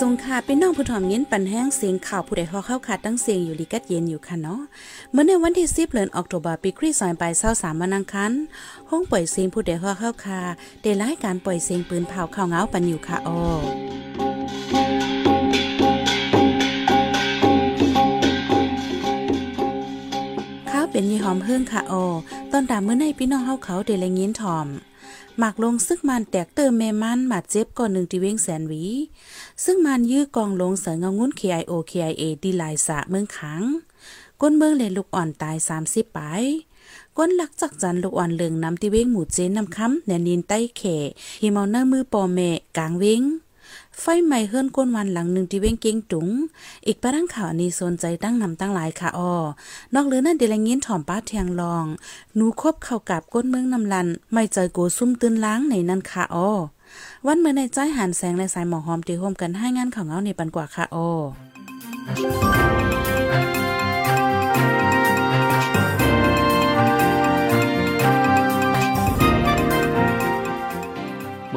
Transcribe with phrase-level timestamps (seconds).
[0.00, 4.60] ทรงค่ะพี่น้องผู้ถ่อมยินปันแห้งเสียงข่าวผู้ใดฮอเข้าขาดตั้งเสียงอยู่ลีกัดเย็นอยู่ค่ะเนาะ
[5.12, 8.32] เมื่อในวันที่10เดือนออกตุลาปีคริสต์ศักราช23วันังคาร
[8.90, 10.40] ห้องปล่อยเสียงผู้ใดฮอเข้าคา
[10.82, 13.40] ได้รายการปล่อยเสียงปืนเผาข่าวเงาปันอยู่ค่ะออ
[20.70, 22.04] ข้าวเป็นยี่หอมเฮิ่งค่ะออ
[22.52, 24.68] ตอนดามเมื่อในพี่น้องเฮาเขาเดลยินถ่อม
[25.38, 28.84] หมากลงซึกมันแตกเติมเมมันมาเจ็บก่อนหนึ่งทีเว้งแสนหวี
[29.64, 33.62] ซึ่งมันยื้อกองลงเสืองงุ้น KIO KIA ดีลายสะเมืองขัง
[34.40, 35.56] ก้นเมืองเลนลูกอ่อนตาย
[35.86, 36.42] 30ปลาย
[37.18, 40.82] ก้นหลักจักจันลูกอ่อนเหลืองน้ำทีเว้งหมู่เจนน้ำค้ำแนนินใต้เข
[41.42, 42.38] ฮิมเอาเน้ามือปอเม
[42.76, 43.22] กลางเว้ง
[44.00, 46.28] ไฟใหม่เฮือนก้นวันหลังหนึ่งที่เว้งเก้งตุง
[46.86, 49.34] อีกประดังข่าวนี้สนใจตั้งนำตั้งหลายค่ะอ้อ
[49.94, 51.84] นอกเหลือนั่นเดลังยินถ่อมป้าเทียงลอง
[52.34, 56.50] หนูคบเข้ากับก้นเมืองนำลัน ไม่ใจโกซุ่มตื่นล้างในนั่นค่ะอ้อ
[57.26, 62.81] วันเมื่อในใจหันแสงและสายหมอกหอมตีโฮมกันให้งานข่าวเงาในปันกว่าค่ะอ้อ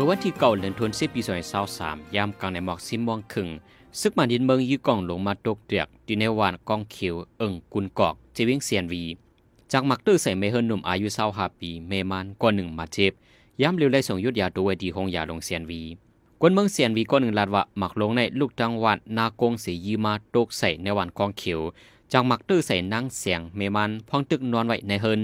[0.06, 1.22] อวันที่เก่าเดือนธันวาคมปี
[1.68, 3.48] 2023ยามกลางในหมอกซิมมองครึง
[4.00, 9.04] ซึกมันดินเมืองยี่กองลงมาตกเตียกที่ในวานกองเขียวเอิงกุนกอกเจวิงเซียนวี
[9.72, 13.14] จากมักตื้อใส่เมเฮินหนุ่มอายุ25ปีเมมันกว่าหนึ่งมาเจ็บ
[13.62, 15.82] ย้ำเร็วได้ส่งยุดยาตัวดีหงยาลงเซียนวี
[16.42, 21.60] กวนเมืองเซียนวีก็หนึ่งลาดว่าหมักลงในลูกจังหวัดนากงเสียยีมาตกใส่ในวันกองเขียว
[22.12, 25.22] จากมักตื้อใส่นั่งเสียงเมมันพองตึกนอนไว้ในเฮิน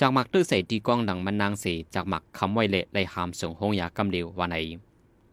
[0.00, 4.56] จากหมักตื้อใส่ตีกองดังมันนางเสจากหมักคำไว้เละไลหามส่งหงยากำเดียววันไหน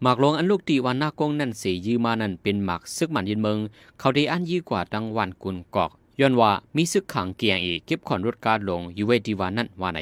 [0.02, 3.58] หมากลงอันลูกตีวันหน้ากงนั่นเสียืมานั่นเป็นหมากซึกมันยินเมือง
[4.00, 10.00] เขาได้อันยี่กว่าดังวันกุนกอกย้อนว่ามีซึกขังเกียงอีกเก็บขอนรถการลงอยู่เวดีวานนั่นวันไหน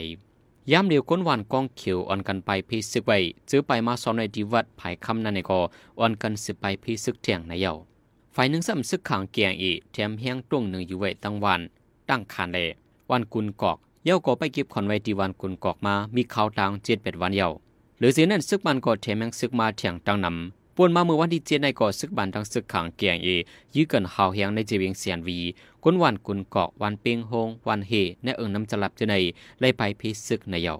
[0.72, 3.17] ย้ำเดียวก้นวันกองเขียวอ่อนกันไปพีซึกไว้
[3.50, 5.59] ซื้อไปมาซ้อนในดีวัดภายคำนั่นในกอ
[6.00, 7.73] อ่อนกันสืบไปพีซึกเถียงในเยา
[8.35, 11.62] ฝ่ายหนึ่งซ้ำซึกขังเกียงอีแถมเฮียงตรงหนึ่งอยู่ไว้ตั้งวัน
[12.09, 12.57] ตั้งคานเล
[13.09, 17.49] วันกุนกอก เย้าก็ไปเก็บขอนไว้ที่วันกุนกอกมา มีข่าวตังเจ็ดเป็ดวันเย้า
[17.99, 23.27] หรือเสียนั่นซึกมันก็เทมยังซึกมาเถียงตังนำปวนมาเมื่อวันที่เจ็ดในก่อซึกบันทั้งซึกขังเกียงเอ
[23.75, 25.38] ยื้อกันหาวเฮียงในเจวิงเสียนวี
[25.83, 27.91] ก้นวันกุนกอกวันเปียงฮงวันเฮ
[28.23, 29.15] ในเอิงน้ำจลับเจะใน
[29.59, 30.75] ไล่ไปพิซึกในเย้า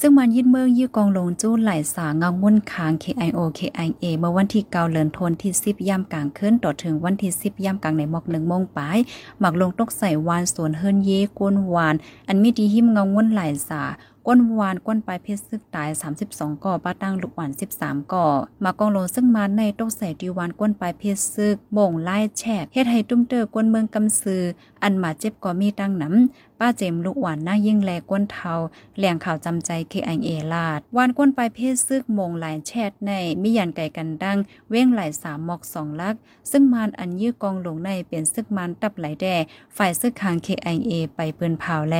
[0.00, 8.98] ซึ่งมันยึดเมืองยื้อกองหลงจู้ไหลสางางุ่นค้าง KIO KIA เมื่อวันที่เกาเลินทนที่10ย่ำกลางขึ้นต่อถึงวันที่10ย่ำกลางในหมอกหนึ่งโมงปลาย
[9.40, 11.94] หมักลงตกใส่วานสวนเฮิรนเย่กวนวาน
[12.28, 13.82] อันมีดีหิมงางุ่นไหลสา
[14.28, 15.88] ก้นวานก้นปลายเพชรซึกตาย
[16.26, 18.26] 32ก่อป้าตั้งลูกหวาน 13ก่อ
[18.64, 24.42] มากองโลซึ่งมาในตกใส่ดีวานก้นปลายเพชรซึกโม่งไล่แฉกเฮ็ดให้ตุ้มเตอก้นเมืองกำซือ
[24.82, 28.52] อันมาเจ็บก็มีตั้งน้ำป้าเจมลูกหวานหน้ายิ่งแลก้นเทา
[28.96, 33.10] แหล่งข่าวจำใจเคไอเอลาดวานก้นปลายเพชรซึกโม่งหลายแฉดใน
[33.42, 34.38] มียันไก่กันดัง
[34.70, 36.14] เว้งหลายสามหมอกสองลัก
[36.50, 39.36] ซึ่งมานอันยื้อกองลงในเป็นซึกมันตับไหลแด่
[39.76, 41.96] ฝ่ายซึกคางเคไอเอไปเปิ้นเผาแล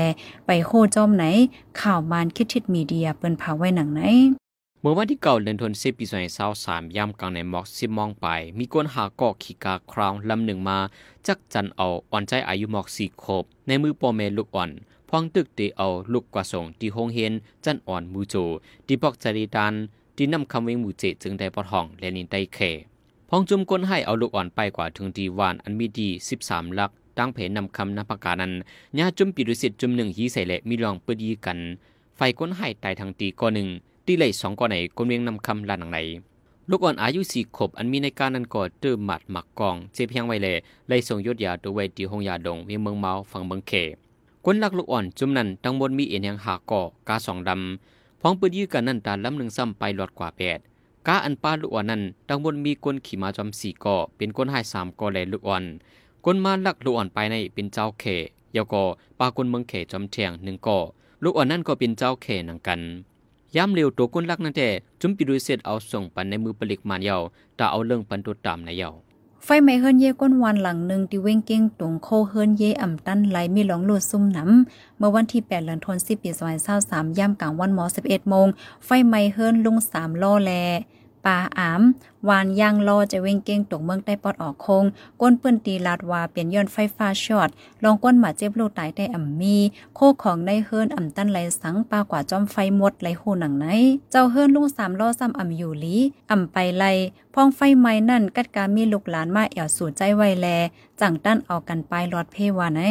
[0.47, 1.25] ไปโคจอมไหน
[1.81, 4.00] ข่าวมานคิดทิดมีเดียเปิ้นพาไว้หนังไหน
[4.81, 8.27] เมื่อวันที่เก่าเดือนธันวาคมปีสองพันสามย่ำกลางในหมอกสิมองไป
[8.59, 10.78] มีก้นหากอกขีกาคราวลำหนึ่งมา
[11.26, 14.71] จักจันเอาอ่อนใจอายุหมอกสี่ขบในมือปอเมลูกอ่อน
[15.10, 17.32] พองตึกตีเอาลูกกว่าส่งที่หงเฮน
[17.65, 18.34] จันอ่อนมูโจ
[18.87, 19.75] ที่บอกจริดัน
[20.16, 22.59] ที่นำคำเวงมูเจจึงได้ปอทองและนินไตเค
[23.28, 28.53] พองจุมก้นให้เอาลูกอ่อนไปกว่าถึงดีวานอันมีดีสิบสามลักตั้งเพนนำคำนภกานั้น
[28.99, 31.59] ญาจุมปิรุสิตจุมหนึ่งฮีใส่และมีรองเปิดยีกัน
[32.16, 33.69] ไฟก้นให้ตายทางตีก้อนหนึ่ง
[34.06, 35.99] ตีไหลสองก้อนไหนก้นเวียงนำคำลานหนังไหน
[36.71, 40.56] ลูกอ่อนอายุสี่ขบอันมีในการนั้นก่อเติมหมัดหมักกองเจ็บเพียงไว้เลย
[40.88, 43.72] ไล่ส่งยศยาตัวไว้ที่หงยาดงเวียงเมืองเมาฝั่งเมืองเข
[44.44, 50.59] ก้นลักลูกอ่อนจุมนั้นทั้งบนมีเอ็นยังหาก่อกาสองดำพ้องปืนยื้อกันนั่นตาล้ำหนึ่งซ้ำไปหลอดกว่าแปด
[51.06, 55.65] กาอันป้าลูกอ่อนนั้นทั้งบนมีก้นขี่มาจอมสี่ก่อเป็นก้นให้สามก่อแลลูกอ่อน
[56.25, 58.05] ก้นมาลักลูกอ่อนไปในเป็นเจ้าเข
[58.56, 58.84] ยาวก่อ
[59.19, 60.78] ปาก้นเมืองเขจอมเทียงหนึ่งก่อ
[61.26, 62.81] ลูกอ่อนนั่นก็เป็นเจ้าเขนังกัน
[63.56, 64.69] ย้ำเร็วตัวก้นลักนั่นแต่
[65.00, 67.17] จุมปิดุเสร็จเอาส่งปันในมือปลิกมานเยา
[67.56, 68.90] แต่เอาเรื่องปันตัวตามในเยา
[69.44, 76.31] ไฟไหม้เฮิรนเย่ก้นวันหลังหนึ่งที่เว้งเก้งตรงโคเฮิรนเย่อ่ำตันไหลมีหลงลูดซุ่มหนำเมื่อวันที่8เดือนธันวาคมปี
[76.75, 78.46] 2023ย่ำกลางวันหมอ11โมง
[78.84, 80.52] ไฟไหม้เฮิรนลุง3ล้อแล
[81.25, 81.83] ปาอาม
[82.29, 84.85] วานย่างรอจะเว้งเก้งตกเมืองใต้ปอดออกคง
[85.21, 87.49] ก้นเปื้นตีลาดว่าเปลี่ยนย้อนไฟฟ้าช็อต
[87.85, 89.57] ลองก้นหมาเจ็บลูกตายได้อ่ำมี
[89.95, 93.67] โคของในเฮิรนอ่ำตั้นไหลสังปากว่าจอมไฟหมดไหลโหหนังไหน
[94.11, 95.97] เจ้าเฮิรนลุงสามล้อซ้ำอ่ำอยู่ลี
[96.31, 96.85] อ่ำไปไล
[97.35, 100.47] พองไฟไหม้นั่นกัดกามีลูกหลานมาแอวสู่ใจไวแล
[101.01, 102.83] จังตั้นเอากันไปรอดเพวาไหน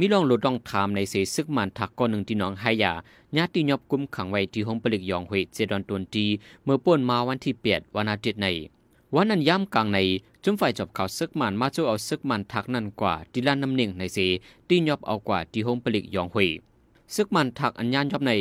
[0.00, 2.92] มีลองหลุดต้องถามในเสซึกมันถักก้อนหนึ่งที่น้องให้ยา
[3.36, 6.26] ญาติยอบกุมขังไว้ที่ห้องปลิกยองเฮเจดอนตวนตี
[6.64, 8.46] เมื่อป่วนมาวันที่เปียดวันอาทิตย์ใน
[9.14, 9.98] วันนั้นย่ำกลางใน
[10.44, 14.18] จุ่มฝ่ายจบข่าวซึกมันมาจูเอาซึกมันทักนั่นกว่าดิลานน้ำเนียงในเส
[14.68, 16.48] ตียอบเอากว่าที่โฮมปลิกยองหุย
[17.14, 18.32] ซึกมันทักอัญญานยอบใน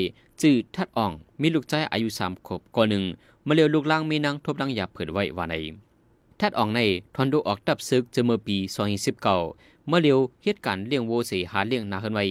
[0.42, 1.12] จืดทัดอ่อง
[1.42, 3.04] มีลูกใจอายุสามขบก่อนหนึ่ง
[3.48, 5.56] มาเลียวลูกล่างมีนางทบดังหยาเผิดไว้ว่าใน
[6.40, 6.80] ทัดอ่องใน
[7.16, 9.38] ทอนดูออกตับซึกเจอเมื่อปีสองสิบเก้า
[9.88, 12.26] เมื่อเลียวเหตุการณ์เลี้ยงโวเสหาเลี้ยงนาขึ้นไว้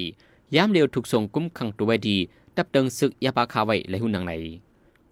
[0.55, 2.17] ยามเลียวถูกส่งกุ้มขังตัวไว้ดี
[2.57, 4.33] ดับเดิงซึกยาปาคาไว้และหุ่นนางใน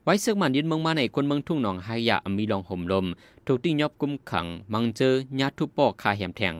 [0.04, 3.06] ไว้ซึกมันยืนเมืองมาในคนเมืองทุ่งหนองไฮยาอมีลองห่มลม
[3.46, 6.54] ถูกตียอบกุ้มขัง มังเจอญาทุปอกคาแหมแทง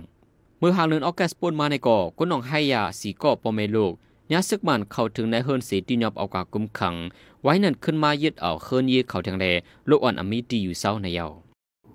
[0.58, 3.92] เมื่อหางเลือนออกัสปนมาในก่อคนหนองไฮยาสีก่อปอเมลูก
[4.32, 6.94] ยาซึกมันเข้าถึงในเฮิรนสีตียอบเอากว่ากุ้มขัง
[7.42, 9.46] ไว้นั่นขึ้นมายึดเอาเฮิรนยีเขาแทงแล
[9.86, 11.26] โลกอ่อนอมีตีอยู่เศร้าในเยา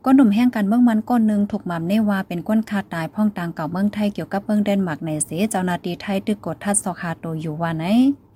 [0.06, 7.86] ก้นหนุ่มแห้งกันเมืองมันก้นหนึ่งถูกหม่ำเนว่าเป็นก้นคาตายพ่องต่างเก่าเมืองไทยเกี่ยวกับเมืองเดนมาร์กในเสเจ้านาตีไทยตึกกดทัดสอคาโตอยู่ว่าไหน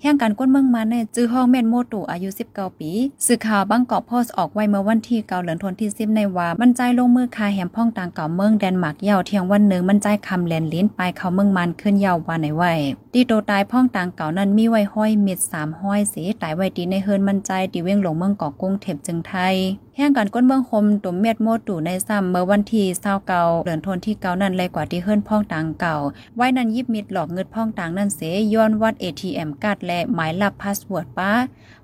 [0.04, 2.92] แห่งการก้นเมืองมาในจื้อห้องแม่นโมตูอายุ 19 ปี
[3.26, 12.74] สื่อข่าวบางกอกโพสต์ออกไว้เมื่อวันที่เกาเหลือนทนที่ซิบในว่า มันใจลงมือคาแหมพ่องต่างเก่าเมืองแดนมาร์กเยาวเที่ยงวันหนึ่งมันใจคำแลนลิ้นไปเขาเมืองมันขึ้นเยาวว่าไหนไว้
[13.14, 19.56] ตีโตตายพ่องต่างเก่านั้นมีไว้ห้อยเม็ดสามห้อยเสีตายไว้ตีในเฮินมันใจตีเว้งหลงเมืองเกาะกุ้งเทบจึงไทย
[19.98, 25.96] แห่งการก้นเมืองคมตุ่มเม็ดโมตูในซ้ำเมื่อวันที่เศร้าเก่าเหลือนทนที่เก่านั้นเลยกว่าที่เฮิรนพ่องต่างเก่า
[26.36, 28.20] ไว้นั้นยิบมิดหลอกเงินพ่องต่างนั้นเส
[28.54, 31.32] ย้อนวัด ATM กัดและหมายลับพาสเวิร์ดป้า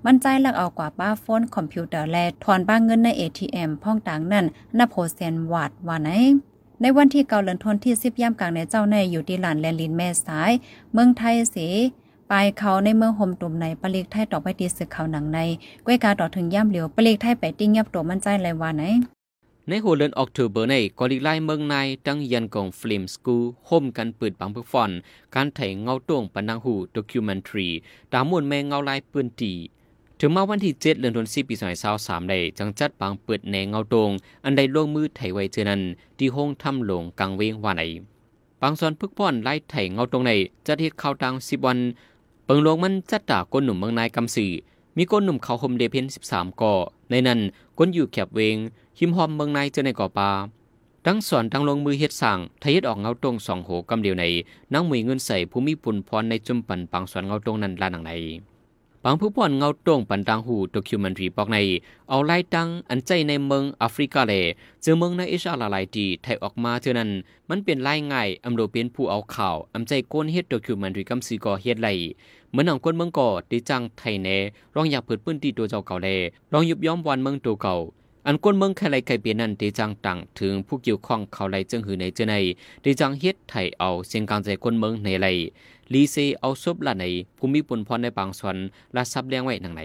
[0.04, 4.46] มันใจลักเอากว่าป้าโฟนคอมพิวเตอร์และถอนบ้างเงินใน ATM พ่องต่างนั่น
[4.78, 6.10] นับโพเซนวาดว่าไหน
[6.80, 10.52] ในวันที่เกาเลินทนที่สิบย่ำกลางในเจ้าในอยู่ที่หลานแลนลินแม่สาย
[10.92, 11.68] เมืองไทยสี
[12.30, 15.38] ปลายเขาในเมืองห่มตุ่มในปลีกไทยต่อไปตีสึกเขาหนังใน
[15.86, 18.84] ก้วยกาต่อถึงย่ำเหลียวปลีกไทยไปติ้งยับตัวมั่นใจไรว่าไหน
[19.70, 21.76] ในหัวเดือนออกตุเบอร์ในกอลิไลเมืองใน
[22.06, 23.36] ตั้งยันกองฟิล์มสกู
[23.68, 24.90] ห่มกันปืนปังเพื่อฟอน
[25.34, 27.68] การไถเงาต้วงปันนังหูด็อกิวเมนทรี
[28.12, 29.52] ตามมวลแมงเงาลายปืนตี
[30.20, 34.10] ถึงมาวันที่เจ็ดเดือนธันวาคมปีสองพันสามได้จังจัดปังเปิดแนงเงาตรง
[34.44, 35.80] อันใดล่วงมือไถไว้เจอนั้น
[36.18, 37.82] ที่ห้องทำหลงกลางเวงว่าไหน
[38.62, 40.32] บางส่วนพึกพ่อนไล่ไถเงาตรงใน
[40.66, 41.78] จัดเหตุข่าวตังสิบวัน
[42.44, 44.52] เปิงลงมันจัดตาก้นหนุ่มเมืองนายกำสื่อ
[44.96, 46.74] มีก้นหนุ่มเขาหมเดเพนสิบสามก่อ
[47.10, 47.40] ในนั้น
[47.78, 48.56] ก้นอยู่แคบเวง
[48.98, 50.30] หิมหอมเมืองในเจอในก่อปา
[51.06, 54.24] ทั้งสอนทั้งลงมือเฮ็ดสั่งทยึดออกเงาตรงสองโหกำเดียวใน
[54.72, 58.12] นั่งมือเงินใส่ภูมิปุ่นพรในจุมปันปังสอนเงาตรงนั้นลานังใน
[59.04, 61.58] ปังผู้ป่อนเงาตรงปันตังหูด็อกิวเมนทรีบอกใน
[62.08, 64.32] เอาไล่ตังอันใจในเมืองแอฟริกาเล
[64.82, 67.10] เจอเมืองในเอเชียหลายๆที่ไทยออกมาเท่านั้น
[67.48, 71.88] มันเป็นไล่ง่ายอำโดเป็นผู้เอาข่าวอำใจก้นเฮ็ดด็อกิวเมนทรีกำซีก่อเฮ็ดไล
[72.50, 74.38] เหมือนหนังก้นเมืองก่อได้จังไทยแน่
[74.74, 76.08] รองอยากเปิดพื้นที่ตัวเจ้าเก่าแล
[76.52, 77.76] รองยุบย้อมวันเมืองตัวเก่า
[78.26, 82.34] อันก้นเมืองใครไรใครเปลี่ยนนั้นด้จังต่างถึงผู้เกี่ยวข้องเขาไรจึงหือในเจใน
[82.82, 85.26] ได้จังเฮ็ดไทยเอาเสียงกลางใจก้นเมืองในไร
[85.92, 87.04] ลีเซเอาซบละใน
[87.38, 88.56] ภูมิปุ่นพรในบางส่วน
[88.96, 89.82] ละซับเลี้ยงไว้หนังไหน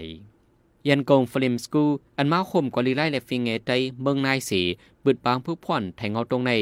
[0.88, 1.84] ยันกงฟิลิมสกู
[2.18, 3.70] อันมาคมกอลีไลและฟิงเงใจ
[4.02, 4.60] เมืองนายสี
[5.04, 6.52] บึดปางผู้พ่อนแทงเอาตรงใน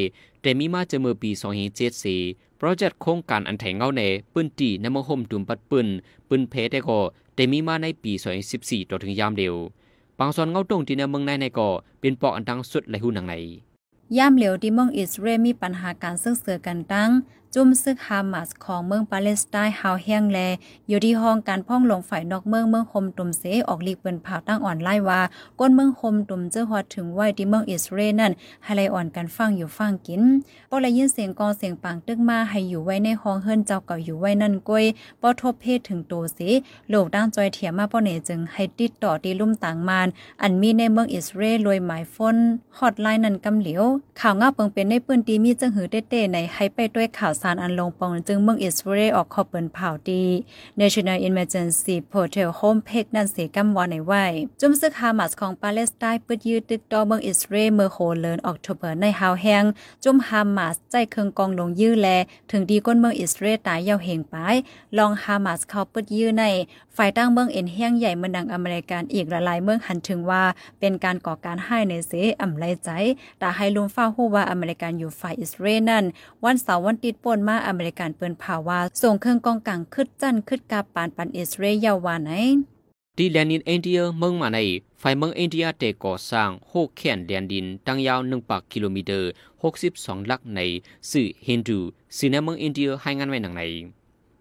[0.43, 1.31] แต่มีมาเจอเมื่อปี
[1.67, 2.17] 2007สี
[2.57, 4.03] โปรเจกต์โครงการอันแทงเอาใน
[4.35, 5.89] ปืนตีในมหมดุมปัดปืน
[6.29, 7.01] ปืนเพแต่ก็
[7.35, 8.13] แต่มีมาในปี
[8.53, 9.55] 2014ต่อถึงยามเดียว
[10.25, 11.69] บางส่วนเงาตรงที่ในเมืองในในก็
[12.01, 13.35] เป็นปอกอันดังสุดแลหูหนังใน
[14.17, 17.11] ย่ามเหลียวที่เมืองอิสราเอลมีปัญหาการซึ่งเสือกันตั้ง
[17.55, 20.39] จุ่มซึกฮามาสของเมืองปาเลสไตน์ฮาวแห้งแล
[20.89, 25.21] อยู่ที่ห้องการพ่องลงฝ่ายนอกเมืองเมืองคมตุ่มเสออกลีกเปิ้นผ่าตั้งอ่อนไล่ว่า
[25.61, 28.33] ก้นเมืองคมตุ่มเจอฮอดถึงไว้ที่เมืองอิสราเอลนั่น
[28.65, 30.23] ให้ไลอ่อนกันฟังอยู่ฟังกิน
[30.71, 34.85] ปอเลยยินเสียงกองเสียงปังตึกมาให้อยู่ไว้ในห้องเฮิรนเจ้าเก่าอยู่ไว้นั่นก้อย
[35.21, 36.51] ปอทบเพศถึงโตสิ
[36.91, 40.09] โลกด้านจอยเถียมาปอเนจึงให้ติดต่อที่ลุ่มต่างมาน
[40.43, 42.37] อันมีในเมืองอิสราเอลรวยหมายฟน
[42.79, 43.83] ฮอตไลน์นั่นกำเหลียว
[44.21, 50.25] ข่าวงาเปิงเป็นในปืนตีมีจังหือเต้ๆในให้ไปด้วยข่าวสารอันลงปองจึงเมืองอิสราเอลออกขอบเปินเผาดี
[50.81, 54.25] National Emergency Portal Homepage นั่นเสียกำวอนในไว้
[54.61, 59.65] จุมซึกฮามาสของปาเลสไตน์ปืดยืดตึกต่อเมืองอิสราเอลเมื่อโคเลินออกทบเปิดในฮาวแฮง
[60.05, 62.09] จุมฮามาสใจเคืองกองลงยื้อแล
[62.51, 64.35] ถึงดีก้นเมืองอิสราเอลตายเยาเหงไป
[64.99, 66.45] ลองฮามาสเข้าปืดยื้อใน
[66.97, 70.43] ฝ่ายตั้งเมืองเอ็นเฮียงใหญ่เมืองดังอเมริกันอีกหลายเมืองหันถึงว่า
[70.81, 72.91] เป็นการก่อการให้ในเสอำไรใจ
[73.39, 76.05] แต่ให้ลุมฟ้าฮู้ว่าอเมริกันอยู่ฝ่ายอิสราเอลนั่น
[76.45, 82.33] วันเสาร์วันติดป่นมาอเมริกันเปิ้นภาวาส่งเครื่องกองกังคึดจันคึดกาปานปันอิสราเอลยาวาไหน
[83.19, 84.59] ดีแลนดินอินเดียเมืองมาใน
[85.01, 89.25] ไฟเมืองอินเดียเตก่อสร้างโฮแคนแดนดินตั้งยาว1ปักกิโลเมตร
[89.73, 90.61] 62 ลักใน
[91.11, 91.79] สื่อฮินดู
[92.17, 93.63] สื่อในเมืองอินเดียให้งานไว้หนังใน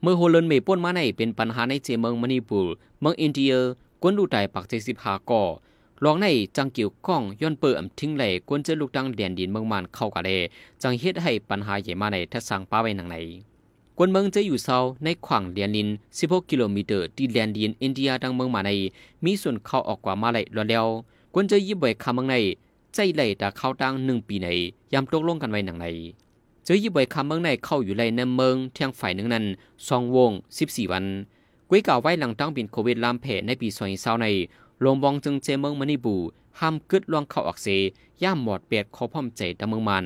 [0.02, 2.60] เมื่อโฮเลนเมป่นมาในเป็นปัญหาในเจเมืองมณีปู
[3.02, 3.54] เมืองอินเดีย
[4.02, 5.42] กวนดูไตปักเจสิบหาก่อ
[6.04, 6.28] ลองใน
[6.58, 10.30] จังเกี่ยวข้องย้อนเปิดอำทิ้งไหลกวนเจลูกดังแดนดินเมืองมันเข้ากะเล
[10.82, 13.18] จังเฮ็ดให้ปัญหาใหญ่มาในทัศสังป้าไว้หนังใน
[13.98, 15.88] กวนเมืองจะอยู่เซาในขวางเดียนลิน
[16.20, 18.72] 16 กิโลเมตรที่แดนดินอินเดียดังเมืองมาใน
[19.26, 20.88] มีส่วนเข้าออกกว่ามาไหลรอแล้ว
[21.34, 22.36] กวนจะยิบไว้คำเมืองใน
[22.94, 24.48] ใจไหลตาเข้าตั้งหนึ่งปีใน
[24.94, 25.88] ยำตกลงกันไว้หนังใน
[26.68, 29.46] จอยิบไว้คำเมืองในเข้าอยู่ในในเมืองเที่ยงฝ่ายหนึ่งนั้น
[29.88, 31.06] สองวงสิบสี่วัน
[31.70, 34.28] กุ้ยก่าวไว้หลังตั้งบินโควิดลามเพในปีสองเศร้าใน
[34.84, 36.16] ลงบองจึงเจเมืองมณีบู
[36.60, 37.68] ห้ามกึดลองเข้าอักเส
[38.24, 40.06] ย่ามหมดเปียดขอพร้อมใจตะเมืองมัน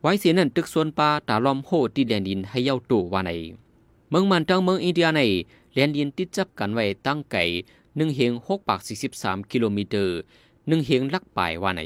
[0.00, 3.30] ไว้เสียนั่นตึกส่วนปลาตาล้อมโหที่แดนดินให้เย้าตู่ว่าใน
[4.10, 5.20] เมืองมันตั้งเมืองอินเดียใน
[5.74, 7.42] แดนดินติดจับกันไว้ตั้งไก่
[7.96, 10.00] หนึ่งเฮงหกปากสี่สิบสามกิโลเมตร
[10.68, 11.82] หนึ่งเฮงลักป่ายว่าไหน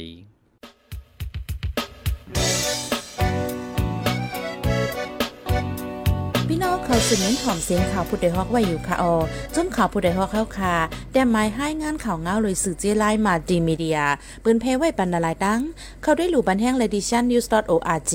[7.12, 9.14] พี่น้องเน้นถ่อมเสียงข่าวผู้ใดฮอกไว้อยู่ค่ะออ
[9.54, 10.74] จนข่าวผู้ใดฮอกเข้าค่ะ
[11.12, 14.00] แต่หมายให้งานข่าวเงาเลยสื่อเจไลมาดีมีเดีย
[14.44, 15.60] ปืนเพไว้ปันนาลายดัง
[16.02, 18.12] เขาได้หลู่บันแห้ง l e d i t i o n news org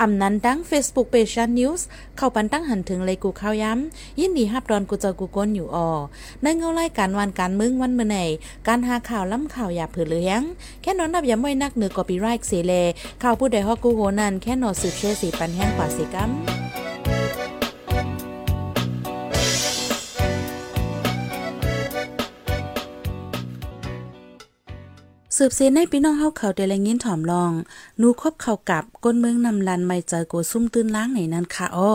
[0.00, 1.80] อำนั้นดัง Facebook page news
[2.16, 5.90] เข้าปันตั้งหันถึงเลยกูข้าวย้ำยินดีฮับดอนกูเจอกูก้นอยู่ออ
[6.42, 8.18] ในเงาไล่การวันการมึงวันเมื่อไหน
[8.68, 10.42] การหาข่าวล้ำข่าวอย่าเผือเลี้ยง
[10.82, 12.72] แค่นอนนับอย้ำไว้นักเหนือกอปีไรค์เสเล
[13.22, 16.67] ข่าวผู้ใดฮอกกูโหนันแค่นอสืบเชื่อสีปันแห้งกว่าสีกัม
[25.40, 27.52] สืบเสียในพี่น้องเฮาเขาได้แลยินถ่อมลอง
[28.00, 31.92] นูคบเข้ากับก้นเมืองนำลันไม่เจอโกซุ่มตื้นล้างในนั้นค่ะอ้อ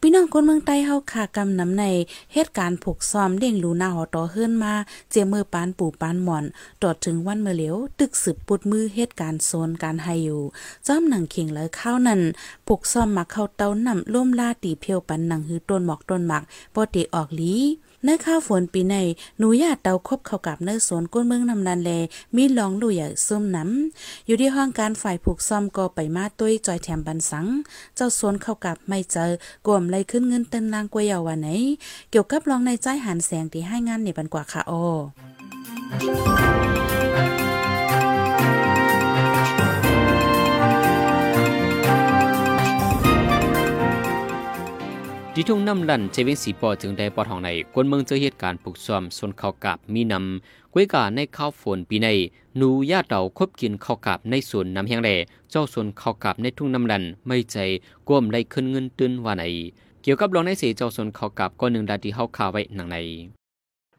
[0.00, 1.84] พี่น้องคนเมืองใต้เฮาค่ะกำนำใน
[2.32, 4.74] เหตุการณ์ผูกซ้อมเด้งลูหน้าหอต่อเฮือนมา
[5.10, 6.44] เจมือปานปู่ปานหมอน
[6.82, 10.42] ตอดถึงวันเมื่อเหลียว ตึกสืบปุดมือเหตุการณ์โซนการให้อยู่
[10.86, 12.20] จ้อมหนังเข่งเลยข้าวนั้น
[12.66, 16.42] ผูกซ้อมมาเข้าเตานำร่วมล่าตีเพียวปันหนังหือต้นหมอกต้นหมัก
[16.74, 17.54] ปอติออกลี
[18.06, 18.96] ในข้าวฝนปีใน
[19.38, 21.90] หนูญาติเตาคบเข้ากับเนื้อสวนก้นเมืองนำนันแล
[22.36, 27.46] มีลองลุยซุ่มน้ำอยู่ที่ห้องการฝ่ายผูกซ่อมก็ไปมาตุ้ยจอยแถมบันสัง
[27.96, 29.30] เจ้าสวนเข้ากับไม่เจอ
[29.66, 31.48] กลมเลยขึ้นเงินเต้นลางกวยเยาวันไหน
[32.10, 34.72] เกี่ยวกับลองในใจหันแสงที่ให้งานในบันกว่าค่ะโอ
[45.38, 52.08] ที่ทุ่งน้ำลันเจวิงสีปอจึงได้ปอทองในกวนเมืองเจอเหตุการณ์ปลุกซ้อมส่วนเขาวกับมีนำก้วยกาในข้าวฝนปีใน
[52.56, 55.16] หนูย่าเต่าคบกินข้าวกับในสวนน้ำแห้งแหล่
[55.50, 57.56] เจ้าส่วนข้าวกับในทุ่งน้ำลันไม่ใจ
[58.08, 59.44] กวมไล่ขึ้นเงินตื้นว่าไหน
[60.02, 62.96] เกี่ยวกับรองในเสียเจ้าส่วนข้าวกับก็หนึ่งดาที่เฮาข่าวไว้หนังใน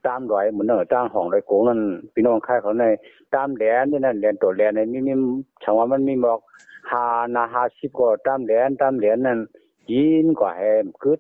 [0.07, 1.79] ตามรอยเหมือนเนอจ้างของไรโกงนั่น
[2.13, 2.85] พี่น้องค่ายเขาใน
[3.33, 5.15] ตามแดนนี่นั่นแดนตัวแดนในนี่นี่
[5.63, 6.39] ช่างว่ามันมีบอก
[6.91, 7.03] หา
[7.35, 9.39] นาหาสิบก็ตามแดนตามแดนนั่น
[9.91, 11.17] ยินกว่าแฮมคือ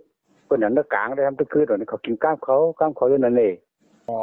[0.47, 3.55] เพิ่นนั่นกลางได้ทำตะคือตอนนี้เขากินก้ามเขาก้ามเขาอยู่นั่นเอง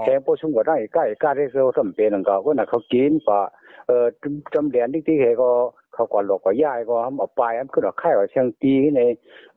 [0.03, 3.41] แทงโปชุมก็ได้ใกล้ใกล้ได้เซลสมเป็นนั่นก็เพิ่นน่ะเขากินปะ
[3.87, 4.07] เอ่อ
[4.55, 5.51] จำแดนที่ที่เฮก็
[5.95, 9.01] เขาก่อนหลอกกว่าย่ายก็ทำเอาไปอันคือดอกไข่ว่าเชียงตีใน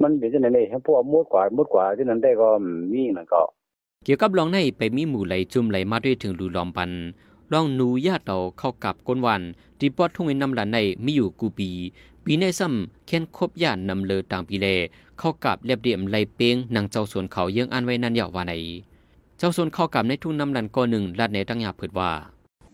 [0.01, 2.49] มันเป็นจังได๋นี่พวกมุดกว่ามุดกว่าที่นั้นได้ก็
[2.93, 3.41] มีนั่นก็
[4.05, 6.89] เกี่ยวกับรองในไปมีหมู่ไหลจุ่มไหลมาด้วยถึงรูลอมปัน
[7.53, 9.41] ลองหนูญาติเต่าเข้ากับก้นวัน
[9.79, 11.69] ที่ปอดทุ่งน้ำลันในมีอยู่กูปี
[12.25, 14.67] ปีในซ้ำเค้นคบญาตินำเลอต่างปีแล
[15.19, 18.53] เข้ากับเรียบเดียมไลเป้งนางเจ้าสวนเขาเยื่องอันไว้นั่นยาวว่าไหน
[19.37, 22.11] เจ้าสวนเข้ากับในทุ่งน้ำลันก็หนึ่งลาดในตั้งยาเผิดว่า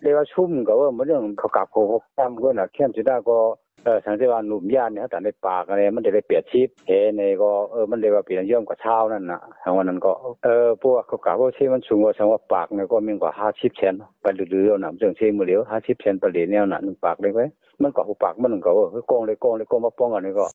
[0.02, 3.38] เรียกว่าชุ่มก็ว่ามันเรื่องเขากับโคกตามก็น่ะเข้มสิได้ก็
[3.86, 10.12] เออสังเกตว่าหนุ่มย่านเนี่ยแต่ในปากอะไรมันจะได้เปียบชีพเฮในก็เออมันเรียกว่าเปลี่ยนเยี่ยมกว่าเช้านั่นน่ะทางวันนั้นก็
[10.44, 17.46] เออพวกเขากับว่าชีมันสูงกว่าสังว่าปากเนี่ยก็มีกว่าห้าชิปเชนไปเรื่อยๆน่ะเรื่องเชีมือเหลียวห้าชิปเชนไปเหลียวแนวน่ะหนึ่งปากเลยไว้
[17.82, 20.46] มันก็หูปากมันก็เออโกงเลยโกงเลยโกงมาป้องกันนี่ก็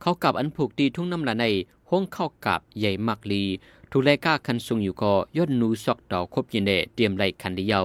[0.00, 1.46] เขากับอันผูกดีทุ่งน้ำละใน
[1.90, 3.44] ห้องเข้ากับใหญ่มักลี
[3.92, 7.84] ทุเลก้าคันซุงอยู่ก็ยอดนูซอกดอกคบยินเดเตรียมไหลคันเดียว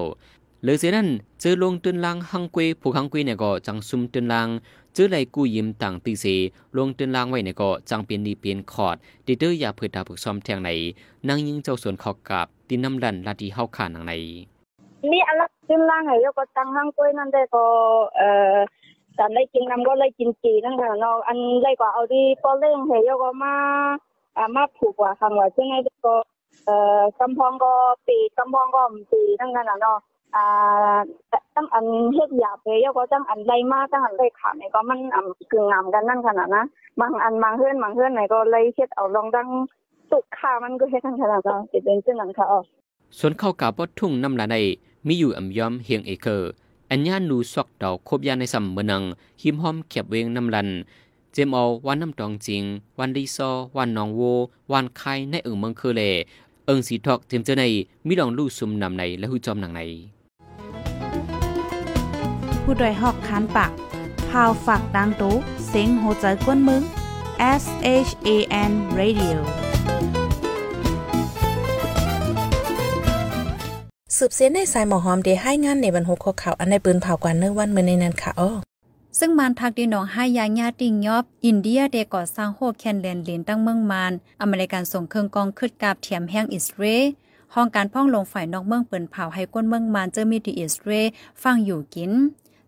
[0.64, 4.48] เหลือเสียนั้นเจอลงตืนลางหังกวยผูกหังกวยเนี่ยก็จังซุมตืนลาง
[4.94, 6.26] เจอไหลกู้ยิมต่างตีเส
[6.78, 10.70] ลงตืนลางไว้เนี่ยก็จังเปลี่ยนดีเปลี่ยนคอร์ดดิเตอร์อย่าเผิดดาผึกซ้อมแทงไหน
[11.28, 14.14] นางยิงเจ้าสวนข้ากับตินน้ำลันลาดีเฮาขานังไหน
[15.12, 17.64] มีอันละกินล่างให้ยก็ตังห้างกล้วยนั่นได้ก็
[18.18, 18.56] เอ่อ
[19.16, 23.54] แต่ได้กินน้ำก็เลยกินจีนั่นค่ะเนาะอันได้ก็เอาที่ป้อเล่งให้ยก็มา
[24.38, 26.16] อ่ามาผูกว่าครั้งว่าซึ่งไอ้ก็
[26.66, 27.72] เอ่อกำพองก็
[28.08, 30.00] ปีกำพองก็ปีนั่นกันน่ะเนาะ
[30.36, 30.96] อ่า
[31.56, 36.64] ตั้งอันเฮ็ดหยาเลยยก็ตั้งอันไล่มาตั้งอันไล่ขาเนี่ยก็มันอ่ากึ่งงามกันนั่นขนาดนะ
[37.00, 39.48] บางอันบางเฮือนบางเฮือนไหนก็ไล่เฮ็ดเอาลองดัง
[40.12, 42.60] ตุกขามันก็เฮ็ดทั้งขนาดเนาะเป็นจังนั้นค่ะอ๋อ
[43.20, 44.58] ส่วนเข้ากับปอดทุ่งน้ำละใน
[45.08, 46.50] มีอยู่อ่ำย้อมเฮียงเอเคอร์
[46.92, 49.04] อัญญานูซอกดอกคบยาในซัมเมนัง
[49.42, 50.70] หิมหอมเขียบเวงน้ำลัน
[51.34, 52.64] เจมเอาวันน้ำตองจริง
[53.00, 54.22] วันรีซอ วันนองโว
[54.72, 56.02] วันไข่ในเอิงเมืองเคอเล
[56.66, 57.64] เอิงสีทอกเจมเจอใน
[58.08, 59.82] มีลองลู่ซุมนำในและหูจอมหนังใน
[62.64, 63.72] ผู้ดยหอกคานปาก
[64.30, 65.36] พาวฝากดังตู้
[65.68, 66.82] เสียงโหใจกวนมึง
[67.62, 67.64] S
[68.08, 68.30] H A
[68.70, 69.38] N Radio
[74.18, 78.52] สืบเสียนในสายหมอหอมเดให้งานในบรรหุกข้อข่าวอันในปืนเผากว่าเนื้อวันเมื่อในนั้นค่ะอ้อ
[79.20, 87.04] ซึ่งมานทักดีน้องให้ยาญาติงยอบ อินเดียเดก่อสร้างโฮแคนแลนลินตั้งเมืองมาน อเมริกันส่งเครื่องกองขึ้นกาบเทียมแห้งอิสราเอล
[87.54, 91.08] ห้องการพ่องลงฝ่ายนอกเมืองเปิ่นเผาให้ก้นเมืองมานเจอมีดีอิสราเอล
[91.44, 92.14] ฟังอยู่กิน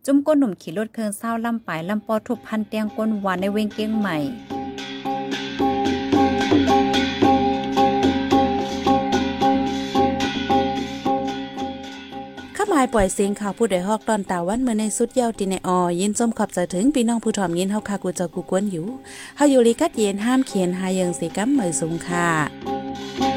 [0.07, 4.17] จุ่มก้นหนุ่มขี่รถเครื่องเศร้าลำปายลำปอทุบพันเตียงก้นหวานในเวงเกียงใหม่
[12.55, 18.85] ข้ามายปล่อยเสียงข่าวผู้ใดฮอกตอนตาวันเมื่อในสุดเยาวติในออยินจมขอบใจถึงพี่น้องผู้ถ่อมยินเฮาคากูเจะกูกวนอยู่
[19.37, 23.34] เฮาอยู่ลีกัดเย็นห้ามเขียนหายังสิกัมเหมยสูงค่ะ